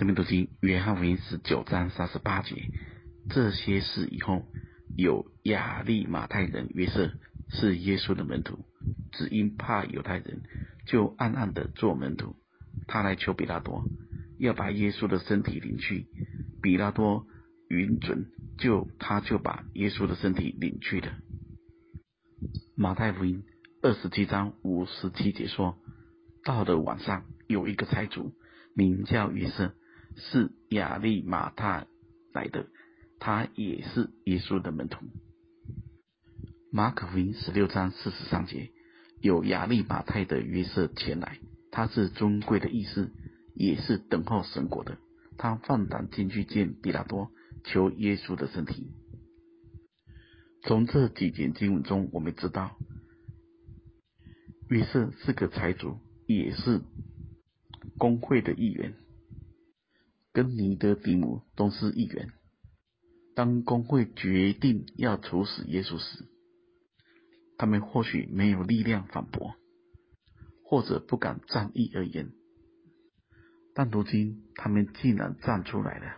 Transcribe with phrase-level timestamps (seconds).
[0.00, 2.56] 生命读经约翰福音十九章三十八节，
[3.28, 4.46] 这些事以后，
[4.96, 7.12] 有亚利马太人约瑟
[7.50, 8.64] 是耶稣的门徒，
[9.12, 10.40] 只因怕犹太人，
[10.86, 12.34] 就暗暗的做门徒。
[12.86, 13.84] 他来求比拉多，
[14.38, 16.06] 要把耶稣的身体领去。
[16.62, 17.26] 比拉多
[17.68, 18.24] 允准，
[18.56, 21.12] 就他就把耶稣的身体领去了。
[22.74, 23.42] 马太福音
[23.82, 25.76] 二十七章五十七节说，
[26.42, 28.32] 到了晚上，有一个财主
[28.74, 29.74] 名叫约瑟。
[30.16, 31.86] 是亚利马太
[32.32, 32.66] 来的，
[33.18, 35.06] 他也是耶稣的门徒。
[36.72, 38.70] 马可福音十六章四十三节，
[39.20, 41.38] 有亚利马太的约瑟前来，
[41.70, 43.10] 他是尊贵的议士，
[43.54, 44.98] 也是等候神国的。
[45.36, 47.30] 他放胆进去见比拉多，
[47.64, 48.92] 求耶稣的身体。
[50.62, 52.76] 从这几节经文中，我们知道
[54.68, 56.82] 约瑟是个财主，也是
[57.98, 58.94] 公会的一员。
[60.32, 62.32] 跟尼德底姆都是议员。
[63.34, 66.24] 当工会决定要处死耶稣时，
[67.56, 69.54] 他们或许没有力量反驳，
[70.64, 72.32] 或者不敢仗义而言。
[73.74, 76.16] 但如今他们竟然站出来了。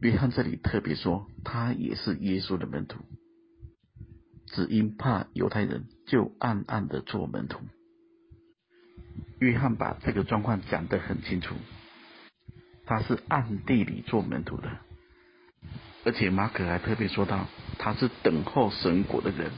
[0.00, 3.00] 约翰这里特别说，他也是耶稣的门徒，
[4.46, 7.60] 只因怕犹太人，就暗暗的做门徒。
[9.38, 11.54] 约翰把这个状况讲得很清楚。
[12.86, 14.78] 他是暗地里做门徒的，
[16.04, 19.50] 而且马可还特别说到，他是等候神国的人。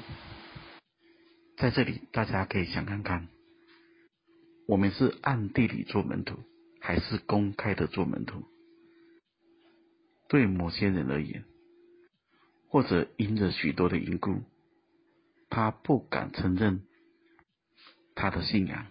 [1.59, 3.29] 在这里，大家可以想看看，
[4.67, 6.39] 我们是暗地里做门徒，
[6.81, 8.45] 还是公开的做门徒？
[10.29, 11.45] 对某些人而言，
[12.69, 14.43] 或者因着许多的缘故，
[15.51, 16.83] 他不敢承认
[18.15, 18.87] 他的信仰。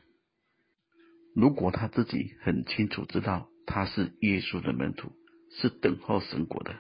[1.35, 5.11] 如果他自己很清楚知道，他是耶稣的门徒，
[5.51, 6.73] 是等候神国的。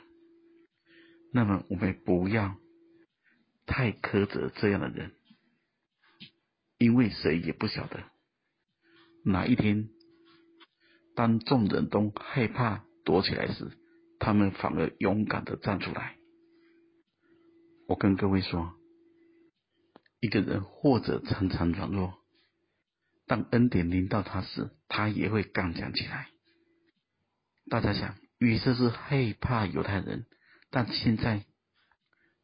[1.33, 2.55] 那么，我们不要
[3.65, 5.11] 太苛责这样的人，
[6.77, 8.03] 因为谁也不晓得
[9.25, 9.89] 哪一天，
[11.13, 13.69] 当众人都害怕躲起来时，
[14.19, 16.15] 他们反而勇敢的站出来。
[17.89, 18.73] 我跟各位说，
[20.21, 22.13] 一个人或者常常软弱，
[23.25, 26.29] 当恩典临到他时，他也会刚强起来。
[27.69, 30.25] 大家想，约瑟是害怕犹太人，
[30.69, 31.45] 但现在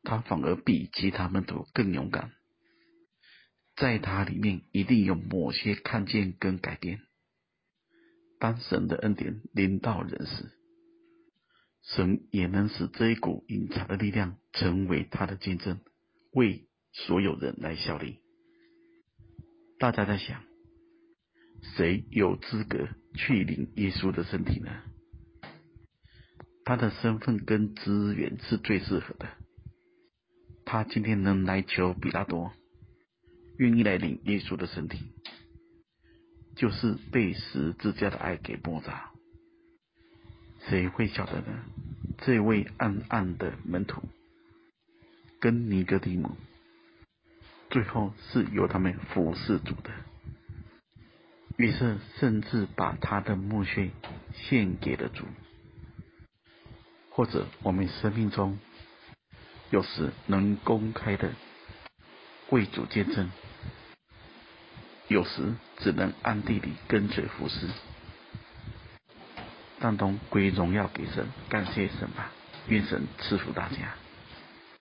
[0.03, 2.31] 他反而比其他门徒更勇敢。
[3.75, 6.99] 在他里面一定有某些看见跟改变。
[8.37, 10.51] 当神的恩典临到人时，
[11.81, 15.79] 神也能使这一股隐藏的力量成为他的见证，
[16.33, 18.19] 为所有人来效力。
[19.79, 20.43] 大家在想，
[21.77, 24.83] 谁有资格去领耶稣的身体呢？
[26.65, 29.27] 他的身份跟资源是最适合的。
[30.65, 32.53] 他今天能来求比拉多，
[33.57, 34.99] 愿意来领耶稣的身体，
[36.55, 38.91] 就是被十字架的爱给摸着。
[40.67, 41.65] 谁会晓得呢？
[42.19, 44.01] 这位暗暗的门徒
[45.41, 46.37] 跟尼哥底母，
[47.69, 49.91] 最后是由他们服侍主的。
[51.57, 53.91] 约瑟甚至把他的墓穴
[54.31, 55.25] 献给了主。
[57.15, 58.57] 或者我们生命中，
[59.69, 61.29] 有时能公开的
[62.49, 63.29] 为主见证，
[65.07, 67.67] 有时只能暗地里跟随服侍，
[69.79, 72.31] 但都归荣耀给神，感谢神吧，
[72.67, 73.93] 愿神赐福大家。